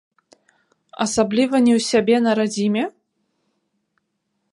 Асабліва 1.05 1.55
не 1.67 1.73
ў 1.79 1.85
сябе 1.91 2.15
на 2.29 2.33
радзіме? 2.39 2.83